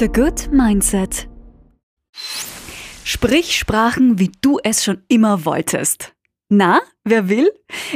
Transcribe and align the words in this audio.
The 0.00 0.06
Good 0.06 0.52
Mindset. 0.52 1.28
Sprich 3.02 3.56
Sprachen, 3.56 4.20
wie 4.20 4.30
du 4.40 4.60
es 4.62 4.84
schon 4.84 5.02
immer 5.08 5.44
wolltest. 5.44 6.14
Na, 6.48 6.80
wer 7.02 7.28
will? 7.28 7.50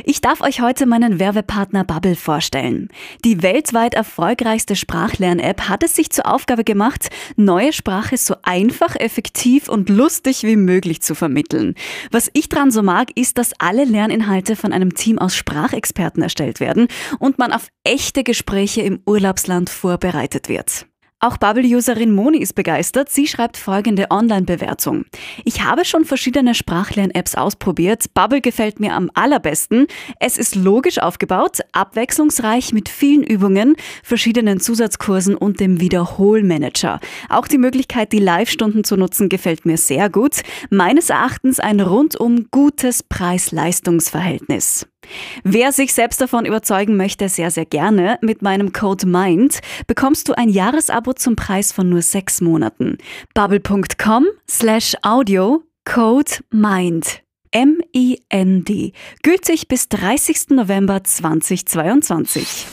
Ich 0.05 0.21
darf 0.21 0.41
euch 0.41 0.61
heute 0.61 0.85
meinen 0.87 1.21
Werbepartner 1.21 1.85
Bubble 1.85 2.17
vorstellen. 2.17 2.89
Die 3.25 3.45
weltweit 3.45 3.95
erfolgreichste 3.95 4.75
Sprachlern-App 4.75 5.69
hat 5.69 5.85
es 5.85 5.95
sich 5.95 6.11
zur 6.11 6.27
Aufgabe 6.27 6.65
gemacht, 6.65 7.09
neue 7.37 7.73
Sprache 7.73 8.17
so 8.17 8.35
einfach, 8.43 8.97
effektiv 8.97 9.69
und 9.69 9.89
lustig 9.89 10.43
wie 10.43 10.57
möglich 10.57 11.03
zu 11.03 11.15
vermitteln. 11.15 11.77
Was 12.11 12.31
ich 12.33 12.49
dran 12.49 12.73
so 12.73 12.83
mag, 12.83 13.17
ist, 13.17 13.39
dass 13.39 13.53
alle 13.61 13.85
Lerninhalte 13.85 14.57
von 14.57 14.73
einem 14.73 14.95
Team 14.95 15.21
aus 15.21 15.37
Sprachexperten 15.37 16.21
erstellt 16.21 16.59
werden 16.59 16.89
und 17.21 17.39
man 17.39 17.53
auf 17.53 17.69
echte 17.85 18.25
Gespräche 18.25 18.83
im 18.83 19.01
Urlaubsland 19.07 19.71
vorbereitet 19.71 20.49
wird. 20.49 20.87
Auch 21.25 21.37
Bubble-Userin 21.37 22.13
Moni 22.13 22.39
ist 22.39 22.57
begeistert. 22.57 23.09
Sie 23.09 23.29
schreibt 23.29 23.57
folgende 23.57 24.11
Online-Bewertung. 24.11 25.05
Ich 25.45 25.63
habe 25.63 25.85
schon 25.85 26.05
verschiedene 26.05 26.53
Sprachlern-Apps 26.53 27.37
ausprobiert. 27.37 28.13
Bubble 28.13 28.41
gefällt 28.41 28.81
mir 28.81 28.95
am 28.95 29.09
allerbesten. 29.15 29.87
Es 30.19 30.37
ist 30.37 30.57
logisch 30.57 30.99
aufgebaut, 30.99 31.61
abwechslungsreich 31.71 32.73
mit 32.73 32.89
vielen 32.89 33.23
Übungen, 33.23 33.77
verschiedenen 34.03 34.59
Zusatzkursen 34.59 35.37
und 35.37 35.61
dem 35.61 35.81
Wiederholmanager. 35.81 36.99
Auch 37.29 37.47
die 37.47 37.59
Möglichkeit, 37.59 38.13
die 38.13 38.19
Live-Stunden 38.19 38.83
zu 38.83 38.97
nutzen, 38.97 39.29
gefällt 39.29 39.65
mir 39.65 39.79
sehr 39.79 40.11
gut. 40.11 40.41
Meines 40.71 41.09
Erachtens 41.09 41.61
ein 41.61 41.79
rundum 41.79 42.49
gutes 42.51 43.05
Preis-Leistungs-Verhältnis. 43.05 44.89
Wer 45.45 45.73
sich 45.73 45.95
selbst 45.95 46.21
davon 46.21 46.45
überzeugen 46.45 46.97
möchte, 46.97 47.29
sehr, 47.29 47.51
sehr 47.51 47.67
gerne, 47.67 48.19
mit 48.23 48.43
meinem 48.43 48.73
Code 48.73 49.07
MIND 49.07 49.61
bekommst 49.87 50.29
du 50.29 50.35
ein 50.35 50.49
Jahresabo 50.49 51.13
zum 51.13 51.37
Preis 51.37 51.73
von 51.73 51.89
nur 51.89 52.03
sechs 52.03 52.41
Monaten. 52.41 52.99
Bubble.com 53.35 54.27
slash 54.49 54.95
audio 55.03 55.63
Code 55.85 56.33
MIND. 56.51 57.23
M-I-N-D. 57.51 58.93
Gültig 59.23 59.69
bis 59.69 59.89
30. 59.91 60.51
November 60.51 61.05
2022. 61.05 62.67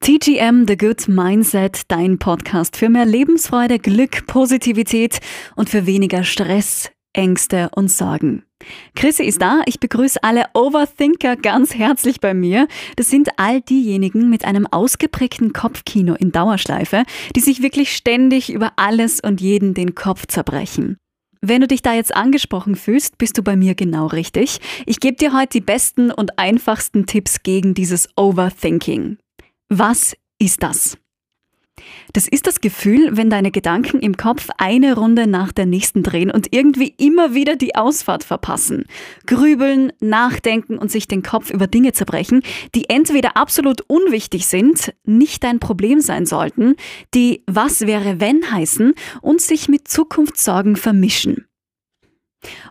TGM 0.00 0.64
The 0.66 0.78
Good 0.78 1.08
Mindset, 1.08 1.82
dein 1.88 2.18
Podcast 2.18 2.78
für 2.78 2.88
mehr 2.88 3.04
Lebensfreude, 3.04 3.78
Glück, 3.78 4.26
Positivität 4.26 5.20
und 5.54 5.68
für 5.68 5.84
weniger 5.84 6.24
Stress, 6.24 6.90
Ängste 7.12 7.68
und 7.74 7.90
Sorgen. 7.90 8.47
Chrissy 8.94 9.24
ist 9.24 9.40
da. 9.40 9.62
Ich 9.66 9.80
begrüße 9.80 10.22
alle 10.22 10.46
Overthinker 10.54 11.36
ganz 11.36 11.74
herzlich 11.74 12.20
bei 12.20 12.34
mir. 12.34 12.66
Das 12.96 13.10
sind 13.10 13.28
all 13.36 13.60
diejenigen 13.60 14.28
mit 14.28 14.44
einem 14.44 14.66
ausgeprägten 14.66 15.52
Kopfkino 15.52 16.14
in 16.14 16.32
Dauerschleife, 16.32 17.04
die 17.36 17.40
sich 17.40 17.62
wirklich 17.62 17.94
ständig 17.94 18.52
über 18.52 18.72
alles 18.76 19.20
und 19.20 19.40
jeden 19.40 19.74
den 19.74 19.94
Kopf 19.94 20.26
zerbrechen. 20.26 20.98
Wenn 21.40 21.60
du 21.60 21.68
dich 21.68 21.82
da 21.82 21.94
jetzt 21.94 22.14
angesprochen 22.16 22.74
fühlst, 22.74 23.16
bist 23.18 23.38
du 23.38 23.42
bei 23.42 23.54
mir 23.54 23.76
genau 23.76 24.06
richtig. 24.06 24.58
Ich 24.86 24.98
gebe 24.98 25.16
dir 25.16 25.32
heute 25.32 25.50
die 25.58 25.60
besten 25.60 26.10
und 26.10 26.38
einfachsten 26.38 27.06
Tipps 27.06 27.44
gegen 27.44 27.74
dieses 27.74 28.08
Overthinking. 28.16 29.18
Was 29.68 30.16
ist 30.40 30.62
das? 30.64 30.98
Das 32.12 32.26
ist 32.26 32.46
das 32.46 32.60
Gefühl, 32.60 33.16
wenn 33.16 33.30
deine 33.30 33.50
Gedanken 33.50 34.00
im 34.00 34.16
Kopf 34.16 34.48
eine 34.58 34.94
Runde 34.94 35.26
nach 35.26 35.52
der 35.52 35.66
nächsten 35.66 36.02
drehen 36.02 36.30
und 36.30 36.48
irgendwie 36.52 36.94
immer 36.96 37.34
wieder 37.34 37.56
die 37.56 37.74
Ausfahrt 37.74 38.24
verpassen. 38.24 38.84
Grübeln, 39.26 39.92
nachdenken 40.00 40.78
und 40.78 40.90
sich 40.90 41.08
den 41.08 41.22
Kopf 41.22 41.50
über 41.50 41.66
Dinge 41.66 41.92
zerbrechen, 41.92 42.42
die 42.74 42.88
entweder 42.88 43.36
absolut 43.36 43.82
unwichtig 43.86 44.46
sind, 44.46 44.94
nicht 45.04 45.44
dein 45.44 45.60
Problem 45.60 46.00
sein 46.00 46.26
sollten, 46.26 46.76
die 47.14 47.42
was 47.46 47.82
wäre 47.82 48.20
wenn 48.20 48.50
heißen 48.50 48.94
und 49.20 49.40
sich 49.40 49.68
mit 49.68 49.88
Zukunftssorgen 49.88 50.76
vermischen. 50.76 51.48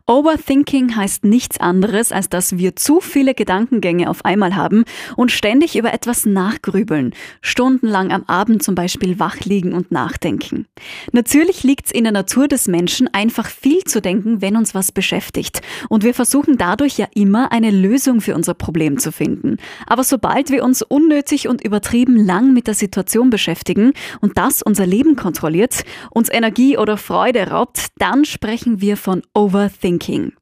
Overthinking 0.09 0.95
heißt 0.95 1.25
nichts 1.25 1.59
anderes, 1.59 2.13
als 2.13 2.29
dass 2.29 2.57
wir 2.57 2.78
zu 2.78 3.01
viele 3.01 3.33
Gedankengänge 3.33 4.09
auf 4.09 4.23
einmal 4.23 4.55
haben 4.55 4.85
und 5.17 5.33
ständig 5.33 5.78
über 5.78 5.94
etwas 5.94 6.25
nachgrübeln, 6.25 7.13
stundenlang 7.41 8.13
am 8.13 8.23
Abend 8.23 8.63
zum 8.63 8.73
Beispiel 8.73 9.19
wach 9.19 9.41
liegen 9.41 9.73
und 9.73 9.91
nachdenken. 9.91 10.66
Natürlich 11.11 11.63
liegt 11.63 11.88
es 11.88 11.91
in 11.91 12.05
der 12.05 12.13
Natur 12.13 12.47
des 12.47 12.69
Menschen, 12.69 13.13
einfach 13.13 13.47
viel 13.47 13.83
zu 13.83 14.01
denken, 14.01 14.41
wenn 14.41 14.55
uns 14.55 14.73
was 14.73 14.94
beschäftigt. 14.94 15.61
Und 15.89 16.05
wir 16.05 16.13
versuchen 16.13 16.57
dadurch 16.57 16.97
ja 16.97 17.07
immer 17.13 17.51
eine 17.51 17.72
Lösung 17.72 18.22
für 18.22 18.34
unser 18.34 18.53
Problem 18.53 18.99
zu 18.99 19.11
finden. 19.11 19.57
Aber 19.88 20.05
sobald 20.05 20.51
wir 20.51 20.63
uns 20.63 20.84
unnötig 20.84 21.49
und 21.49 21.61
übertrieben 21.61 22.16
lang 22.16 22.53
mit 22.53 22.67
der 22.67 22.75
Situation 22.75 23.29
beschäftigen 23.29 23.91
und 24.22 24.38
das 24.38 24.61
unser 24.61 24.85
Leben 24.85 25.17
kontrolliert, 25.17 25.84
uns 26.11 26.31
Energie 26.31 26.78
oder 26.78 26.95
Freude 26.95 27.49
raubt, 27.49 27.88
dann 27.97 28.23
sprechen 28.23 28.79
wir 28.79 28.95
von 28.95 29.22
Overthinking. 29.34 29.56
Overthinking. 29.57 30.34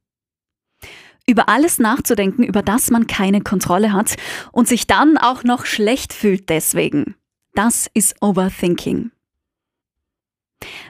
Über 1.25 1.47
alles 1.47 1.79
nachzudenken, 1.79 2.43
über 2.43 2.61
das 2.61 2.91
man 2.91 3.07
keine 3.07 3.39
Kontrolle 3.39 3.93
hat 3.93 4.17
und 4.51 4.67
sich 4.67 4.87
dann 4.87 5.17
auch 5.17 5.45
noch 5.45 5.65
schlecht 5.65 6.11
fühlt 6.11 6.49
deswegen. 6.49 7.15
Das 7.53 7.89
ist 7.93 8.21
Overthinking. 8.21 9.11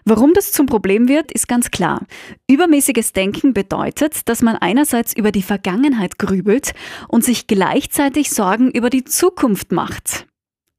Warum 0.06 0.34
das 0.34 0.52
zum 0.52 0.66
Problem 0.66 1.08
wird, 1.08 1.32
ist 1.32 1.48
ganz 1.48 1.70
klar. 1.70 2.02
Übermäßiges 2.50 3.14
Denken 3.14 3.54
bedeutet, 3.54 4.28
dass 4.28 4.42
man 4.42 4.56
einerseits 4.56 5.16
über 5.16 5.32
die 5.32 5.44
Vergangenheit 5.44 6.18
grübelt 6.18 6.74
und 7.08 7.24
sich 7.24 7.46
gleichzeitig 7.46 8.32
Sorgen 8.32 8.72
über 8.72 8.90
die 8.90 9.04
Zukunft 9.04 9.72
macht. 9.72 10.26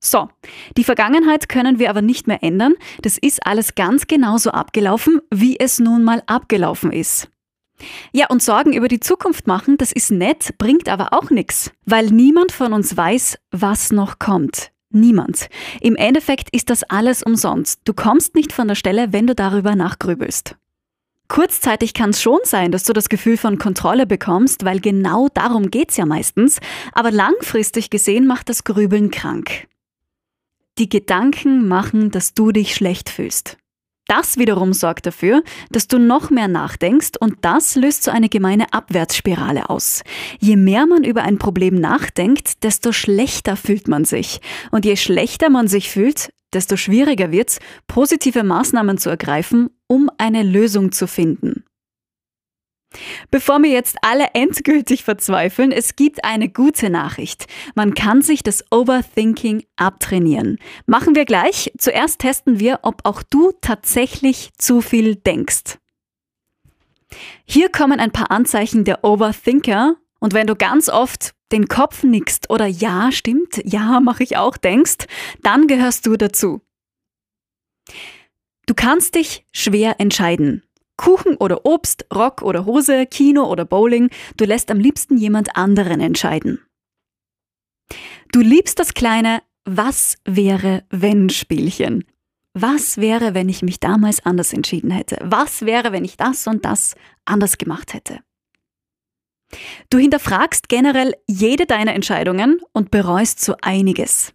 So, 0.00 0.28
die 0.76 0.84
Vergangenheit 0.84 1.48
können 1.48 1.78
wir 1.78 1.90
aber 1.90 2.02
nicht 2.02 2.26
mehr 2.26 2.42
ändern. 2.42 2.74
Das 3.02 3.18
ist 3.18 3.46
alles 3.46 3.76
ganz 3.76 4.08
genauso 4.08 4.50
abgelaufen, 4.50 5.20
wie 5.32 5.58
es 5.60 5.78
nun 5.78 6.02
mal 6.02 6.24
abgelaufen 6.26 6.92
ist. 6.92 7.28
Ja, 8.12 8.26
und 8.28 8.42
Sorgen 8.42 8.72
über 8.72 8.88
die 8.88 9.00
Zukunft 9.00 9.46
machen, 9.46 9.76
das 9.76 9.92
ist 9.92 10.10
nett, 10.10 10.56
bringt 10.58 10.88
aber 10.88 11.12
auch 11.12 11.30
nichts, 11.30 11.72
weil 11.84 12.06
niemand 12.06 12.52
von 12.52 12.72
uns 12.72 12.96
weiß, 12.96 13.38
was 13.50 13.92
noch 13.92 14.18
kommt. 14.18 14.70
Niemand. 14.90 15.48
Im 15.80 15.96
Endeffekt 15.96 16.48
ist 16.54 16.70
das 16.70 16.82
alles 16.84 17.22
umsonst. 17.22 17.80
Du 17.84 17.92
kommst 17.92 18.34
nicht 18.34 18.52
von 18.52 18.68
der 18.68 18.76
Stelle, 18.76 19.12
wenn 19.12 19.26
du 19.26 19.34
darüber 19.34 19.74
nachgrübelst. 19.74 20.56
Kurzzeitig 21.28 21.92
kann 21.92 22.10
es 22.10 22.22
schon 22.22 22.38
sein, 22.44 22.70
dass 22.70 22.84
du 22.84 22.92
das 22.92 23.08
Gefühl 23.08 23.36
von 23.36 23.58
Kontrolle 23.58 24.06
bekommst, 24.06 24.64
weil 24.64 24.80
genau 24.80 25.28
darum 25.28 25.70
geht's 25.70 25.96
ja 25.96 26.06
meistens, 26.06 26.60
aber 26.92 27.10
langfristig 27.10 27.90
gesehen 27.90 28.26
macht 28.26 28.48
das 28.48 28.62
Grübeln 28.62 29.10
krank. 29.10 29.66
Die 30.78 30.88
Gedanken 30.88 31.66
machen, 31.66 32.10
dass 32.10 32.34
du 32.34 32.52
dich 32.52 32.74
schlecht 32.74 33.10
fühlst. 33.10 33.56
Das 34.06 34.38
wiederum 34.38 34.72
sorgt 34.72 35.06
dafür, 35.06 35.42
dass 35.70 35.88
du 35.88 35.98
noch 35.98 36.30
mehr 36.30 36.46
nachdenkst 36.46 37.12
und 37.18 37.38
das 37.40 37.74
löst 37.74 38.04
so 38.04 38.12
eine 38.12 38.28
gemeine 38.28 38.72
Abwärtsspirale 38.72 39.68
aus. 39.68 40.02
Je 40.38 40.56
mehr 40.56 40.86
man 40.86 41.02
über 41.02 41.22
ein 41.22 41.38
Problem 41.38 41.74
nachdenkt, 41.74 42.62
desto 42.62 42.92
schlechter 42.92 43.56
fühlt 43.56 43.88
man 43.88 44.04
sich. 44.04 44.40
Und 44.70 44.84
je 44.84 44.96
schlechter 44.96 45.50
man 45.50 45.66
sich 45.66 45.90
fühlt, 45.90 46.30
desto 46.52 46.76
schwieriger 46.76 47.32
wird's, 47.32 47.58
positive 47.88 48.44
Maßnahmen 48.44 48.98
zu 48.98 49.10
ergreifen, 49.10 49.70
um 49.88 50.08
eine 50.18 50.44
Lösung 50.44 50.92
zu 50.92 51.08
finden. 51.08 51.64
Bevor 53.30 53.62
wir 53.62 53.70
jetzt 53.70 53.96
alle 54.02 54.28
endgültig 54.34 55.04
verzweifeln, 55.04 55.72
es 55.72 55.96
gibt 55.96 56.24
eine 56.24 56.48
gute 56.48 56.88
Nachricht. 56.88 57.46
Man 57.74 57.94
kann 57.94 58.22
sich 58.22 58.42
das 58.42 58.64
Overthinking 58.70 59.64
abtrainieren. 59.76 60.58
Machen 60.86 61.14
wir 61.14 61.24
gleich. 61.24 61.72
Zuerst 61.78 62.20
testen 62.20 62.58
wir, 62.58 62.80
ob 62.82 63.04
auch 63.04 63.22
du 63.22 63.52
tatsächlich 63.60 64.50
zu 64.56 64.80
viel 64.80 65.16
denkst. 65.16 65.78
Hier 67.44 67.68
kommen 67.68 68.00
ein 68.00 68.12
paar 68.12 68.30
Anzeichen 68.30 68.84
der 68.84 69.04
Overthinker. 69.04 69.96
Und 70.18 70.32
wenn 70.32 70.46
du 70.46 70.56
ganz 70.56 70.88
oft 70.88 71.34
den 71.52 71.68
Kopf 71.68 72.02
nickst 72.02 72.50
oder 72.50 72.66
ja, 72.66 73.12
stimmt, 73.12 73.60
ja, 73.64 74.00
mache 74.00 74.24
ich 74.24 74.36
auch, 74.36 74.56
denkst, 74.56 75.06
dann 75.42 75.66
gehörst 75.66 76.06
du 76.06 76.16
dazu. 76.16 76.62
Du 78.66 78.74
kannst 78.74 79.14
dich 79.14 79.44
schwer 79.52 80.00
entscheiden. 80.00 80.65
Kuchen 80.96 81.36
oder 81.36 81.64
Obst, 81.64 82.06
Rock 82.14 82.42
oder 82.42 82.64
Hose, 82.64 83.06
Kino 83.06 83.44
oder 83.44 83.64
Bowling, 83.64 84.10
du 84.36 84.44
lässt 84.44 84.70
am 84.70 84.80
liebsten 84.80 85.16
jemand 85.16 85.56
anderen 85.56 86.00
entscheiden. 86.00 86.60
Du 88.32 88.40
liebst 88.40 88.78
das 88.78 88.94
kleine 88.94 89.42
Was 89.64 90.16
wäre 90.24 90.84
wenn 90.90 91.28
Spielchen. 91.30 92.04
Was 92.54 92.96
wäre, 92.96 93.34
wenn 93.34 93.50
ich 93.50 93.62
mich 93.62 93.80
damals 93.80 94.24
anders 94.24 94.52
entschieden 94.52 94.90
hätte? 94.90 95.18
Was 95.22 95.66
wäre, 95.66 95.92
wenn 95.92 96.04
ich 96.04 96.16
das 96.16 96.46
und 96.46 96.64
das 96.64 96.94
anders 97.26 97.58
gemacht 97.58 97.92
hätte? 97.92 98.20
Du 99.90 99.98
hinterfragst 99.98 100.68
generell 100.68 101.14
jede 101.28 101.66
deiner 101.66 101.94
Entscheidungen 101.94 102.60
und 102.72 102.90
bereust 102.90 103.40
so 103.40 103.54
einiges. 103.60 104.32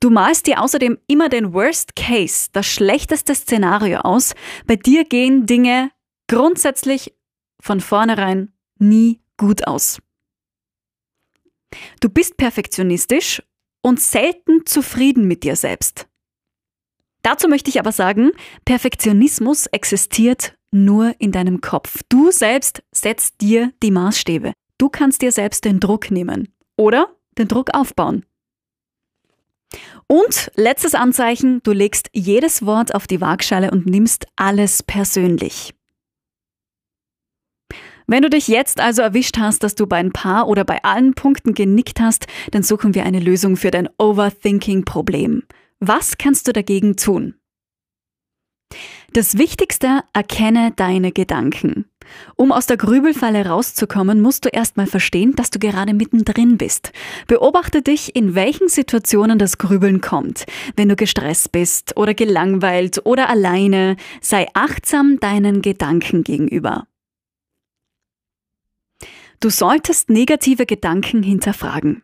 Du 0.00 0.10
malst 0.10 0.46
dir 0.46 0.62
außerdem 0.62 0.98
immer 1.06 1.28
den 1.28 1.52
Worst 1.52 1.94
Case, 1.96 2.48
das 2.52 2.66
schlechteste 2.66 3.34
Szenario 3.34 4.00
aus. 4.00 4.34
Bei 4.66 4.76
dir 4.76 5.04
gehen 5.04 5.46
Dinge 5.46 5.90
grundsätzlich 6.28 7.14
von 7.60 7.80
vornherein 7.80 8.52
nie 8.78 9.20
gut 9.36 9.66
aus. 9.66 10.00
Du 12.00 12.08
bist 12.08 12.36
perfektionistisch 12.36 13.42
und 13.82 14.00
selten 14.00 14.66
zufrieden 14.66 15.26
mit 15.28 15.44
dir 15.44 15.56
selbst. 15.56 16.06
Dazu 17.22 17.48
möchte 17.48 17.68
ich 17.70 17.78
aber 17.78 17.92
sagen, 17.92 18.32
Perfektionismus 18.64 19.66
existiert 19.66 20.54
nur 20.70 21.14
in 21.18 21.32
deinem 21.32 21.60
Kopf. 21.60 22.00
Du 22.08 22.30
selbst 22.30 22.82
setzt 22.92 23.40
dir 23.40 23.72
die 23.82 23.90
Maßstäbe. 23.90 24.52
Du 24.78 24.88
kannst 24.88 25.20
dir 25.20 25.32
selbst 25.32 25.64
den 25.64 25.80
Druck 25.80 26.10
nehmen 26.10 26.48
oder 26.76 27.14
den 27.36 27.48
Druck 27.48 27.74
aufbauen. 27.74 28.24
Und 30.06 30.50
letztes 30.56 30.94
Anzeichen, 30.94 31.62
du 31.62 31.72
legst 31.72 32.10
jedes 32.12 32.66
Wort 32.66 32.94
auf 32.94 33.06
die 33.06 33.20
Waagschale 33.20 33.70
und 33.70 33.86
nimmst 33.86 34.26
alles 34.36 34.82
persönlich. 34.82 35.74
Wenn 38.06 38.22
du 38.22 38.30
dich 38.30 38.48
jetzt 38.48 38.80
also 38.80 39.02
erwischt 39.02 39.38
hast, 39.38 39.62
dass 39.62 39.76
du 39.76 39.86
bei 39.86 39.98
ein 39.98 40.10
paar 40.10 40.48
oder 40.48 40.64
bei 40.64 40.82
allen 40.82 41.14
Punkten 41.14 41.54
genickt 41.54 42.00
hast, 42.00 42.26
dann 42.50 42.64
suchen 42.64 42.94
wir 42.94 43.04
eine 43.04 43.20
Lösung 43.20 43.56
für 43.56 43.70
dein 43.70 43.88
Overthinking-Problem. 43.98 45.44
Was 45.78 46.18
kannst 46.18 46.48
du 46.48 46.52
dagegen 46.52 46.96
tun? 46.96 47.36
Das 49.12 49.38
Wichtigste, 49.38 50.02
erkenne 50.12 50.72
deine 50.74 51.12
Gedanken. 51.12 51.89
Um 52.36 52.52
aus 52.52 52.66
der 52.66 52.76
Grübelfalle 52.76 53.46
rauszukommen, 53.46 54.20
musst 54.20 54.44
du 54.44 54.48
erstmal 54.48 54.86
verstehen, 54.86 55.34
dass 55.36 55.50
du 55.50 55.58
gerade 55.58 55.94
mittendrin 55.94 56.58
bist. 56.58 56.92
Beobachte 57.26 57.82
dich, 57.82 58.16
in 58.16 58.34
welchen 58.34 58.68
Situationen 58.68 59.38
das 59.38 59.58
Grübeln 59.58 60.00
kommt. 60.00 60.46
Wenn 60.76 60.88
du 60.88 60.96
gestresst 60.96 61.52
bist 61.52 61.96
oder 61.96 62.14
gelangweilt 62.14 63.00
oder 63.04 63.28
alleine, 63.28 63.96
sei 64.20 64.46
achtsam 64.54 65.20
deinen 65.20 65.62
Gedanken 65.62 66.24
gegenüber. 66.24 66.86
Du 69.40 69.48
solltest 69.48 70.10
negative 70.10 70.66
Gedanken 70.66 71.22
hinterfragen. 71.22 72.02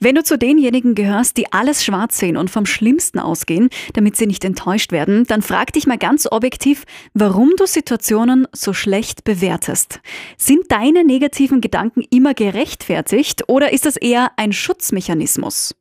Wenn 0.00 0.14
du 0.14 0.22
zu 0.22 0.38
denjenigen 0.38 0.94
gehörst, 0.94 1.36
die 1.36 1.52
alles 1.52 1.84
schwarz 1.84 2.18
sehen 2.18 2.36
und 2.36 2.50
vom 2.50 2.66
Schlimmsten 2.66 3.18
ausgehen, 3.18 3.68
damit 3.94 4.16
sie 4.16 4.26
nicht 4.26 4.44
enttäuscht 4.44 4.92
werden, 4.92 5.24
dann 5.24 5.42
frag 5.42 5.72
dich 5.72 5.86
mal 5.86 5.98
ganz 5.98 6.26
objektiv, 6.30 6.84
warum 7.14 7.52
du 7.56 7.66
Situationen 7.66 8.46
so 8.52 8.72
schlecht 8.72 9.24
bewertest. 9.24 10.00
Sind 10.36 10.70
deine 10.70 11.04
negativen 11.04 11.60
Gedanken 11.60 12.02
immer 12.10 12.34
gerechtfertigt 12.34 13.44
oder 13.48 13.72
ist 13.72 13.86
das 13.86 13.96
eher 13.96 14.30
ein 14.36 14.52
Schutzmechanismus? 14.52 15.74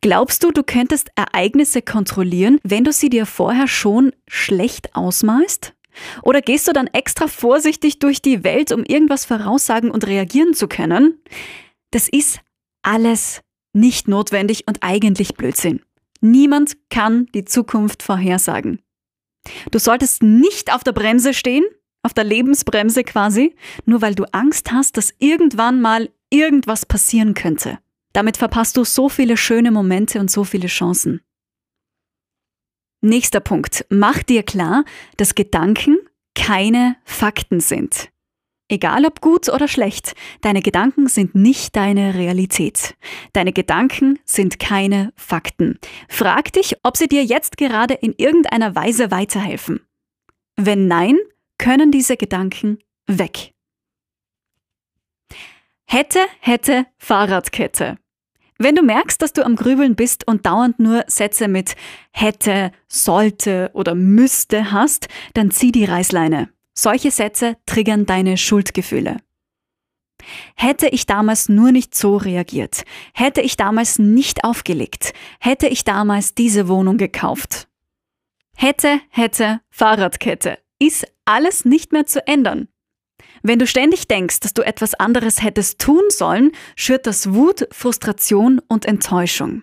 Glaubst 0.00 0.44
du, 0.44 0.52
du 0.52 0.62
könntest 0.62 1.10
Ereignisse 1.16 1.82
kontrollieren, 1.82 2.58
wenn 2.62 2.84
du 2.84 2.92
sie 2.92 3.10
dir 3.10 3.26
vorher 3.26 3.68
schon 3.68 4.12
schlecht 4.28 4.94
ausmalst? 4.94 5.72
Oder 6.22 6.42
gehst 6.42 6.68
du 6.68 6.72
dann 6.72 6.88
extra 6.88 7.26
vorsichtig 7.26 7.98
durch 7.98 8.20
die 8.20 8.44
Welt, 8.44 8.70
um 8.70 8.84
irgendwas 8.84 9.24
voraussagen 9.24 9.90
und 9.90 10.06
reagieren 10.06 10.54
zu 10.54 10.68
können? 10.68 11.18
Das 11.90 12.08
ist 12.08 12.40
alles 12.86 13.42
nicht 13.72 14.08
notwendig 14.08 14.66
und 14.66 14.78
eigentlich 14.82 15.34
Blödsinn. 15.34 15.80
Niemand 16.20 16.76
kann 16.88 17.26
die 17.34 17.44
Zukunft 17.44 18.02
vorhersagen. 18.02 18.80
Du 19.70 19.78
solltest 19.78 20.22
nicht 20.22 20.72
auf 20.72 20.82
der 20.82 20.92
Bremse 20.92 21.34
stehen, 21.34 21.64
auf 22.02 22.14
der 22.14 22.24
Lebensbremse 22.24 23.04
quasi, 23.04 23.54
nur 23.84 24.02
weil 24.02 24.14
du 24.14 24.24
Angst 24.32 24.72
hast, 24.72 24.96
dass 24.96 25.14
irgendwann 25.18 25.80
mal 25.80 26.10
irgendwas 26.30 26.86
passieren 26.86 27.34
könnte. 27.34 27.78
Damit 28.12 28.36
verpasst 28.38 28.76
du 28.76 28.84
so 28.84 29.08
viele 29.08 29.36
schöne 29.36 29.70
Momente 29.70 30.20
und 30.20 30.30
so 30.30 30.44
viele 30.44 30.68
Chancen. 30.68 31.20
Nächster 33.02 33.40
Punkt. 33.40 33.84
Mach 33.90 34.22
dir 34.22 34.42
klar, 34.42 34.84
dass 35.16 35.34
Gedanken 35.34 35.98
keine 36.34 36.96
Fakten 37.04 37.60
sind. 37.60 38.08
Egal 38.68 39.04
ob 39.06 39.20
gut 39.20 39.48
oder 39.48 39.68
schlecht, 39.68 40.14
deine 40.40 40.60
Gedanken 40.60 41.06
sind 41.06 41.36
nicht 41.36 41.76
deine 41.76 42.14
Realität. 42.14 42.96
Deine 43.32 43.52
Gedanken 43.52 44.18
sind 44.24 44.58
keine 44.58 45.12
Fakten. 45.14 45.78
Frag 46.08 46.52
dich, 46.52 46.76
ob 46.82 46.96
sie 46.96 47.06
dir 47.06 47.24
jetzt 47.24 47.58
gerade 47.58 47.94
in 47.94 48.12
irgendeiner 48.16 48.74
Weise 48.74 49.12
weiterhelfen. 49.12 49.80
Wenn 50.56 50.88
nein, 50.88 51.16
können 51.58 51.92
diese 51.92 52.16
Gedanken 52.16 52.78
weg. 53.06 53.52
Hätte, 55.84 56.18
hätte, 56.40 56.86
Fahrradkette. 56.98 57.98
Wenn 58.58 58.74
du 58.74 58.82
merkst, 58.82 59.20
dass 59.22 59.32
du 59.32 59.44
am 59.44 59.54
Grübeln 59.54 59.94
bist 59.94 60.26
und 60.26 60.46
dauernd 60.46 60.80
nur 60.80 61.04
Sätze 61.06 61.46
mit 61.46 61.76
hätte, 62.10 62.72
sollte 62.88 63.70
oder 63.74 63.94
müsste 63.94 64.72
hast, 64.72 65.08
dann 65.34 65.50
zieh 65.50 65.70
die 65.70 65.84
Reißleine. 65.84 66.48
Solche 66.78 67.10
Sätze 67.10 67.56
triggern 67.66 68.06
deine 68.06 68.36
Schuldgefühle. 68.36 69.18
Hätte 70.56 70.88
ich 70.88 71.06
damals 71.06 71.48
nur 71.48 71.72
nicht 71.72 71.94
so 71.94 72.16
reagiert, 72.16 72.84
hätte 73.14 73.40
ich 73.40 73.56
damals 73.56 73.98
nicht 73.98 74.44
aufgelegt, 74.44 75.12
hätte 75.40 75.68
ich 75.68 75.84
damals 75.84 76.34
diese 76.34 76.68
Wohnung 76.68 76.96
gekauft. 76.96 77.68
Hätte, 78.56 79.00
hätte, 79.10 79.60
Fahrradkette. 79.70 80.58
Ist 80.78 81.06
alles 81.24 81.64
nicht 81.64 81.92
mehr 81.92 82.06
zu 82.06 82.26
ändern. 82.26 82.68
Wenn 83.42 83.58
du 83.58 83.66
ständig 83.66 84.08
denkst, 84.08 84.40
dass 84.40 84.54
du 84.54 84.62
etwas 84.62 84.94
anderes 84.94 85.42
hättest 85.42 85.78
tun 85.78 86.02
sollen, 86.08 86.52
schürt 86.74 87.06
das 87.06 87.32
Wut, 87.32 87.68
Frustration 87.70 88.60
und 88.66 88.86
Enttäuschung. 88.86 89.62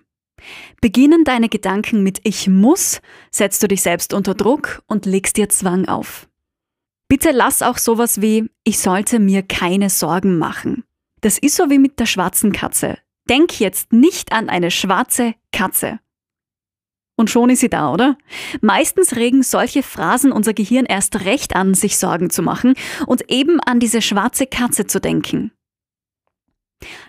Beginnen 0.82 1.24
deine 1.24 1.50
Gedanken 1.50 2.04
mit 2.04 2.20
Ich 2.24 2.48
muss, 2.48 3.02
setzt 3.32 3.64
du 3.64 3.68
dich 3.68 3.82
selbst 3.82 4.14
unter 4.14 4.36
Druck 4.36 4.84
und 4.88 5.06
legst 5.06 5.38
dir 5.38 5.50
Zwang 5.50 5.88
auf. 5.88 6.28
Bitte 7.14 7.30
lass 7.30 7.62
auch 7.62 7.78
sowas 7.78 8.22
wie, 8.22 8.50
ich 8.64 8.80
sollte 8.80 9.20
mir 9.20 9.44
keine 9.44 9.92
Sorgen 9.92 10.40
machen. 10.40 10.84
Das 11.22 11.38
ist 11.38 11.56
so 11.56 11.70
wie 11.70 11.78
mit 11.78 12.00
der 12.00 12.08
schwarzen 12.08 12.52
Katze. 12.52 12.98
Denk 13.30 13.60
jetzt 13.60 13.94
nicht 13.94 14.32
an 14.32 14.50
eine 14.50 14.72
schwarze 14.72 15.36
Katze. 15.52 16.00
Und 17.16 17.30
schon 17.30 17.52
ist 17.52 17.60
sie 17.60 17.70
da, 17.70 17.94
oder? 17.94 18.18
Meistens 18.62 19.16
regen 19.16 19.44
solche 19.44 19.84
Phrasen 19.84 20.32
unser 20.32 20.56
Gehirn 20.56 20.88
erst 20.88 21.24
recht 21.24 21.56
an, 21.56 21.76
sich 21.76 22.00
Sorgen 22.00 22.32
zu 22.32 22.42
machen 22.42 22.74
und 23.06 23.30
eben 23.30 23.60
an 23.60 23.80
diese 23.80 24.02
schwarze 24.02 24.48
Katze 24.48 24.88
zu 24.88 25.00
denken. 25.00 25.52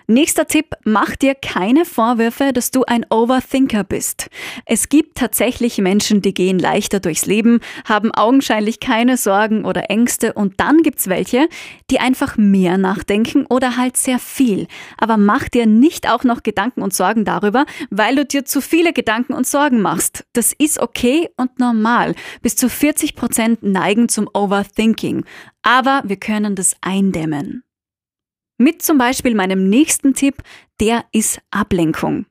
Nächster 0.07 0.47
Tipp, 0.47 0.67
mach 0.83 1.15
dir 1.15 1.35
keine 1.35 1.85
Vorwürfe, 1.85 2.53
dass 2.53 2.71
du 2.71 2.83
ein 2.83 3.05
Overthinker 3.09 3.83
bist. 3.83 4.29
Es 4.65 4.89
gibt 4.89 5.17
tatsächlich 5.17 5.77
Menschen, 5.79 6.21
die 6.21 6.33
gehen 6.33 6.59
leichter 6.59 6.99
durchs 6.99 7.25
Leben, 7.25 7.59
haben 7.85 8.11
augenscheinlich 8.13 8.79
keine 8.79 9.17
Sorgen 9.17 9.65
oder 9.65 9.89
Ängste 9.89 10.33
und 10.33 10.59
dann 10.59 10.83
gibt's 10.83 11.07
welche, 11.07 11.47
die 11.89 11.99
einfach 11.99 12.37
mehr 12.37 12.77
nachdenken 12.77 13.45
oder 13.47 13.77
halt 13.77 13.97
sehr 13.97 14.19
viel. 14.19 14.67
Aber 14.97 15.17
mach 15.17 15.49
dir 15.49 15.65
nicht 15.65 16.09
auch 16.09 16.23
noch 16.23 16.43
Gedanken 16.43 16.81
und 16.81 16.93
Sorgen 16.93 17.25
darüber, 17.25 17.65
weil 17.89 18.15
du 18.15 18.25
dir 18.25 18.45
zu 18.45 18.61
viele 18.61 18.93
Gedanken 18.93 19.33
und 19.33 19.47
Sorgen 19.47 19.81
machst. 19.81 20.25
Das 20.33 20.53
ist 20.53 20.79
okay 20.79 21.29
und 21.37 21.59
normal. 21.59 22.15
Bis 22.41 22.55
zu 22.55 22.69
40 22.69 23.15
Prozent 23.15 23.63
neigen 23.63 24.09
zum 24.09 24.29
Overthinking. 24.33 25.25
Aber 25.61 26.01
wir 26.05 26.17
können 26.17 26.55
das 26.55 26.75
eindämmen. 26.81 27.63
Mit 28.57 28.81
zum 28.81 28.97
Beispiel 28.97 29.35
meinem 29.35 29.69
nächsten 29.69 30.13
Tipp, 30.13 30.41
der 30.79 31.05
ist 31.11 31.39
Ablenkung. 31.51 32.25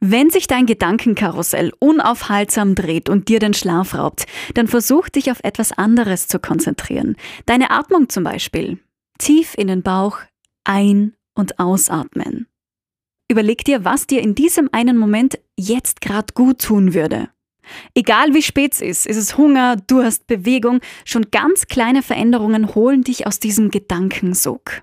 Wenn 0.00 0.30
sich 0.30 0.46
dein 0.46 0.64
Gedankenkarussell 0.64 1.72
unaufhaltsam 1.78 2.74
dreht 2.74 3.08
und 3.10 3.28
dir 3.28 3.38
den 3.38 3.52
Schlaf 3.52 3.94
raubt, 3.94 4.26
dann 4.54 4.66
versuch 4.66 5.10
dich 5.10 5.30
auf 5.30 5.40
etwas 5.42 5.72
anderes 5.72 6.26
zu 6.26 6.38
konzentrieren. 6.38 7.16
Deine 7.44 7.70
Atmung 7.70 8.08
zum 8.08 8.24
Beispiel. 8.24 8.78
Tief 9.18 9.54
in 9.56 9.68
den 9.68 9.82
Bauch 9.82 10.18
ein- 10.64 11.14
und 11.34 11.58
ausatmen. 11.58 12.46
Überleg 13.30 13.64
dir, 13.64 13.84
was 13.84 14.06
dir 14.06 14.22
in 14.22 14.34
diesem 14.34 14.70
einen 14.72 14.96
Moment 14.96 15.38
jetzt 15.58 16.00
gerade 16.00 16.32
gut 16.32 16.62
tun 16.62 16.94
würde. 16.94 17.28
Egal 17.94 18.32
wie 18.32 18.42
spät 18.42 18.72
es 18.72 18.80
ist, 18.80 19.06
ist 19.06 19.18
es 19.18 19.36
Hunger, 19.36 19.76
Durst, 19.76 20.26
Bewegung, 20.26 20.80
schon 21.04 21.26
ganz 21.30 21.66
kleine 21.66 22.02
Veränderungen 22.02 22.74
holen 22.74 23.04
dich 23.04 23.26
aus 23.26 23.38
diesem 23.38 23.70
Gedankensog. 23.70 24.82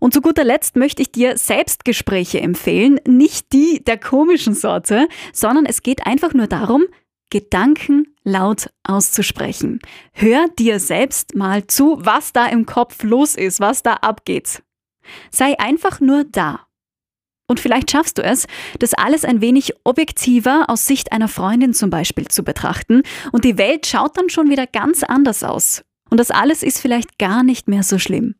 Und 0.00 0.14
zu 0.14 0.20
guter 0.20 0.44
Letzt 0.44 0.76
möchte 0.76 1.02
ich 1.02 1.12
dir 1.12 1.36
Selbstgespräche 1.36 2.40
empfehlen, 2.40 3.00
nicht 3.06 3.52
die 3.52 3.82
der 3.82 3.98
komischen 3.98 4.54
Sorte, 4.54 5.08
sondern 5.32 5.66
es 5.66 5.82
geht 5.82 6.06
einfach 6.06 6.32
nur 6.34 6.46
darum, 6.46 6.84
Gedanken 7.30 8.14
laut 8.22 8.70
auszusprechen. 8.84 9.80
Hör 10.12 10.46
dir 10.58 10.78
selbst 10.78 11.34
mal 11.34 11.66
zu, 11.66 11.98
was 12.00 12.32
da 12.32 12.46
im 12.46 12.66
Kopf 12.66 13.02
los 13.02 13.34
ist, 13.34 13.60
was 13.60 13.82
da 13.82 13.94
abgeht. 13.94 14.62
Sei 15.30 15.58
einfach 15.58 16.00
nur 16.00 16.24
da. 16.24 16.66
Und 17.46 17.60
vielleicht 17.60 17.90
schaffst 17.90 18.18
du 18.18 18.22
es, 18.22 18.46
das 18.78 18.94
alles 18.94 19.24
ein 19.24 19.40
wenig 19.40 19.74
objektiver 19.84 20.64
aus 20.68 20.86
Sicht 20.86 21.12
einer 21.12 21.28
Freundin 21.28 21.74
zum 21.74 21.90
Beispiel 21.90 22.28
zu 22.28 22.42
betrachten 22.42 23.02
und 23.32 23.44
die 23.44 23.58
Welt 23.58 23.86
schaut 23.86 24.16
dann 24.16 24.30
schon 24.30 24.48
wieder 24.48 24.66
ganz 24.66 25.02
anders 25.02 25.44
aus. 25.44 25.84
Und 26.10 26.20
das 26.20 26.30
alles 26.30 26.62
ist 26.62 26.80
vielleicht 26.80 27.18
gar 27.18 27.42
nicht 27.42 27.66
mehr 27.66 27.82
so 27.82 27.98
schlimm. 27.98 28.34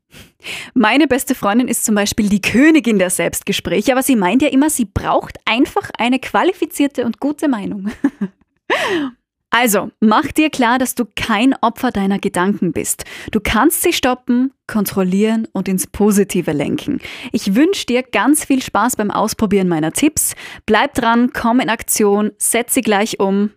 Meine 0.74 1.06
beste 1.06 1.34
Freundin 1.34 1.68
ist 1.68 1.84
zum 1.84 1.94
Beispiel 1.94 2.28
die 2.28 2.42
Königin 2.42 2.98
der 2.98 3.10
Selbstgespräche, 3.10 3.92
aber 3.92 4.02
sie 4.02 4.16
meint 4.16 4.42
ja 4.42 4.48
immer, 4.48 4.70
sie 4.70 4.84
braucht 4.84 5.38
einfach 5.44 5.90
eine 5.98 6.18
qualifizierte 6.18 7.04
und 7.04 7.20
gute 7.20 7.48
Meinung. 7.48 7.90
Also, 9.56 9.92
mach 10.00 10.32
dir 10.32 10.50
klar, 10.50 10.80
dass 10.80 10.96
du 10.96 11.04
kein 11.14 11.54
Opfer 11.60 11.92
deiner 11.92 12.18
Gedanken 12.18 12.72
bist. 12.72 13.04
Du 13.30 13.38
kannst 13.38 13.82
sie 13.82 13.92
stoppen, 13.92 14.52
kontrollieren 14.66 15.46
und 15.52 15.68
ins 15.68 15.86
Positive 15.86 16.50
lenken. 16.50 17.00
Ich 17.30 17.54
wünsche 17.54 17.86
dir 17.86 18.02
ganz 18.02 18.44
viel 18.44 18.60
Spaß 18.60 18.96
beim 18.96 19.12
Ausprobieren 19.12 19.68
meiner 19.68 19.92
Tipps. 19.92 20.34
Bleib 20.66 20.94
dran, 20.94 21.32
komm 21.32 21.60
in 21.60 21.68
Aktion, 21.68 22.32
setz 22.36 22.74
sie 22.74 22.80
gleich 22.80 23.20
um 23.20 23.50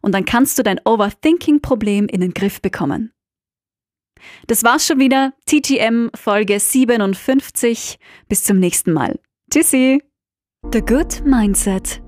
und 0.00 0.12
dann 0.12 0.24
kannst 0.24 0.58
du 0.58 0.62
dein 0.62 0.80
Overthinking-Problem 0.84 2.06
in 2.06 2.20
den 2.20 2.34
Griff 2.34 2.60
bekommen. 2.60 3.12
Das 4.46 4.62
war's 4.62 4.86
schon 4.86 5.00
wieder. 5.00 5.32
TTM 5.46 6.10
Folge 6.14 6.60
57. 6.60 7.98
Bis 8.28 8.44
zum 8.44 8.58
nächsten 8.58 8.92
Mal. 8.92 9.18
Tschüssi. 9.50 10.02
The 10.72 10.80
Good 10.80 11.24
Mindset 11.24 12.02